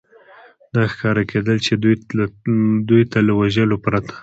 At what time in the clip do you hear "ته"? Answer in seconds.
3.11-3.19